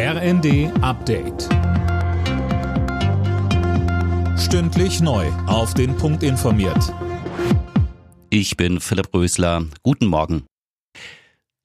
RND 0.00 0.70
Update. 0.80 1.48
Stündlich 4.38 5.00
neu. 5.00 5.26
Auf 5.48 5.74
den 5.74 5.96
Punkt 5.96 6.22
informiert. 6.22 6.94
Ich 8.30 8.56
bin 8.56 8.78
Philipp 8.78 9.12
Rösler. 9.12 9.64
Guten 9.82 10.06
Morgen. 10.06 10.44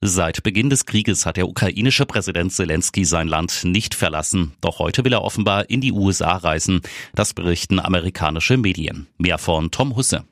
Seit 0.00 0.42
Beginn 0.42 0.68
des 0.68 0.84
Krieges 0.84 1.26
hat 1.26 1.36
der 1.36 1.48
ukrainische 1.48 2.06
Präsident 2.06 2.52
Zelensky 2.52 3.04
sein 3.04 3.28
Land 3.28 3.62
nicht 3.62 3.94
verlassen. 3.94 4.54
Doch 4.60 4.80
heute 4.80 5.04
will 5.04 5.12
er 5.12 5.22
offenbar 5.22 5.70
in 5.70 5.80
die 5.80 5.92
USA 5.92 6.36
reisen. 6.36 6.80
Das 7.14 7.34
berichten 7.34 7.78
amerikanische 7.78 8.56
Medien. 8.56 9.06
Mehr 9.16 9.38
von 9.38 9.70
Tom 9.70 9.94
Husse. 9.94 10.24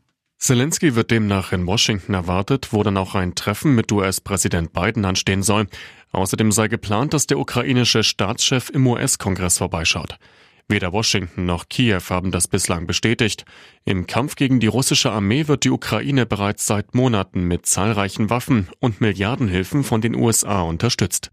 Zelensky 0.42 0.96
wird 0.96 1.12
demnach 1.12 1.52
in 1.52 1.68
Washington 1.68 2.14
erwartet, 2.14 2.72
wo 2.72 2.82
dann 2.82 2.96
auch 2.96 3.14
ein 3.14 3.36
Treffen 3.36 3.76
mit 3.76 3.92
US-Präsident 3.92 4.72
Biden 4.72 5.04
anstehen 5.04 5.44
soll. 5.44 5.68
Außerdem 6.10 6.50
sei 6.50 6.66
geplant, 6.66 7.14
dass 7.14 7.28
der 7.28 7.38
ukrainische 7.38 8.02
Staatschef 8.02 8.68
im 8.68 8.84
US-Kongress 8.88 9.58
vorbeischaut. 9.58 10.18
Weder 10.66 10.92
Washington 10.92 11.44
noch 11.46 11.68
Kiew 11.68 12.02
haben 12.10 12.32
das 12.32 12.48
bislang 12.48 12.88
bestätigt. 12.88 13.44
Im 13.84 14.08
Kampf 14.08 14.34
gegen 14.34 14.58
die 14.58 14.66
russische 14.66 15.12
Armee 15.12 15.46
wird 15.46 15.62
die 15.62 15.70
Ukraine 15.70 16.26
bereits 16.26 16.66
seit 16.66 16.92
Monaten 16.92 17.44
mit 17.44 17.66
zahlreichen 17.66 18.28
Waffen 18.28 18.66
und 18.80 19.00
Milliardenhilfen 19.00 19.84
von 19.84 20.00
den 20.00 20.16
USA 20.16 20.62
unterstützt. 20.62 21.30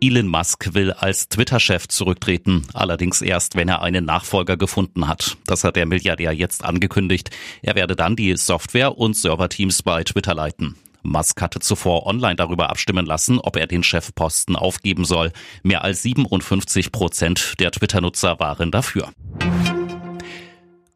Elon 0.00 0.26
Musk 0.26 0.74
will 0.74 0.92
als 0.92 1.28
Twitter-Chef 1.28 1.88
zurücktreten, 1.88 2.66
allerdings 2.74 3.22
erst, 3.22 3.56
wenn 3.56 3.68
er 3.68 3.82
einen 3.82 4.04
Nachfolger 4.04 4.56
gefunden 4.56 5.08
hat. 5.08 5.36
Das 5.46 5.64
hat 5.64 5.76
der 5.76 5.86
Milliardär 5.86 6.32
jetzt 6.32 6.64
angekündigt. 6.64 7.30
Er 7.62 7.74
werde 7.74 7.96
dann 7.96 8.14
die 8.14 8.36
Software- 8.36 8.98
und 8.98 9.16
Serverteams 9.16 9.82
bei 9.82 10.04
Twitter 10.04 10.34
leiten. 10.34 10.76
Musk 11.02 11.40
hatte 11.40 11.60
zuvor 11.60 12.06
online 12.06 12.36
darüber 12.36 12.68
abstimmen 12.68 13.06
lassen, 13.06 13.38
ob 13.38 13.56
er 13.56 13.66
den 13.66 13.82
Chefposten 13.82 14.56
aufgeben 14.56 15.04
soll. 15.04 15.32
Mehr 15.62 15.82
als 15.82 16.02
57 16.02 16.92
Prozent 16.92 17.54
der 17.60 17.70
Twitter-Nutzer 17.70 18.38
waren 18.38 18.70
dafür. 18.70 19.10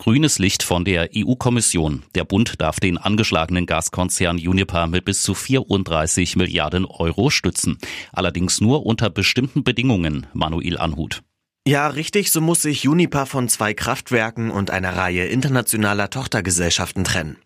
Grünes 0.01 0.39
Licht 0.39 0.63
von 0.63 0.87
der 0.87 1.11
EU-Kommission. 1.15 2.05
Der 2.15 2.25
Bund 2.25 2.59
darf 2.59 2.81
den 2.81 2.97
angeschlagenen 2.97 3.67
Gaskonzern 3.67 4.37
Uniper 4.37 4.87
mit 4.87 5.05
bis 5.05 5.23
zu 5.23 5.35
34 5.35 6.37
Milliarden 6.37 6.87
Euro 6.87 7.29
stützen. 7.29 7.77
Allerdings 8.11 8.63
nur 8.63 8.87
unter 8.87 9.11
bestimmten 9.11 9.63
Bedingungen, 9.63 10.27
Manuel 10.33 10.79
Anhut. 10.79 11.21
Ja, 11.69 11.89
richtig, 11.89 12.33
so 12.33 12.41
muss 12.41 12.63
sich 12.63 12.89
Uniper 12.89 13.27
von 13.27 13.51
zwei 13.51 13.75
Kraftwerken 13.75 14.51
und 14.51 14.71
einer 14.71 14.97
Reihe 14.97 15.27
internationaler 15.27 16.09
Tochtergesellschaften 16.09 17.05
trennen. 17.05 17.37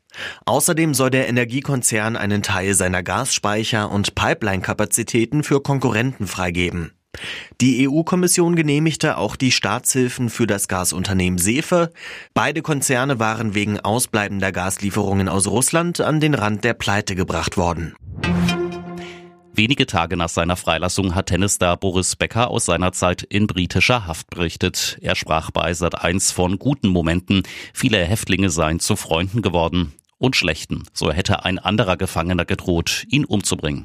Außerdem 0.47 0.95
soll 0.95 1.11
der 1.11 1.29
Energiekonzern 1.29 2.15
einen 2.15 2.45
Teil 2.45 2.75
seiner 2.75 3.03
Gasspeicher 3.03 3.91
und 3.91 4.15
Pipeline-Kapazitäten 4.15 5.43
für 5.43 5.61
Konkurrenten 5.61 6.29
freigeben. 6.29 6.93
Die 7.61 7.89
EU-Kommission 7.89 8.57
genehmigte 8.57 9.17
auch 9.17 9.37
die 9.37 9.53
Staatshilfen 9.53 10.31
für 10.31 10.47
das 10.47 10.69
Gasunternehmen 10.69 11.39
Sefe. 11.39 11.91
Beide 12.35 12.63
Konzerne 12.63 13.19
waren 13.19 13.55
wegen 13.55 13.81
ausbleibender 13.81 14.53
Gaslieferungen 14.53 15.29
aus 15.29 15.47
Russland 15.47 16.01
an 16.01 16.21
den 16.21 16.35
Rand 16.35 16.65
der 16.65 16.75
Pleite 16.75 17.15
gebracht 17.15 17.57
worden. 17.57 17.95
Wenige 19.57 19.87
Tage 19.87 20.17
nach 20.17 20.29
seiner 20.29 20.57
Freilassung 20.57 21.15
hat 21.15 21.27
Tennisstar 21.27 21.77
Boris 21.77 22.17
Becker 22.17 22.51
aus 22.51 22.65
seiner 22.65 22.91
Zeit 22.91 23.23
in 23.23 23.47
britischer 23.47 24.05
Haft 24.05 24.29
berichtet. 24.31 24.99
Er 25.01 25.15
sprach 25.15 25.53
bei 25.53 25.71
Sat1 25.71 26.35
von 26.35 26.59
guten 26.59 26.89
Momenten. 26.89 27.45
Viele 27.73 28.05
Häftlinge 28.05 28.51
seien 28.51 28.81
zu 28.81 28.97
Freunden 28.97 29.43
geworden 29.43 29.93
und 30.19 30.35
schlechten. 30.35 30.83
So 30.93 31.13
hätte 31.13 31.45
ein 31.45 31.61
anderer 31.61 31.97
Gefangener 31.97 32.45
gedroht, 32.45 33.05
ihn 33.09 33.25
umzubringen. 33.25 33.85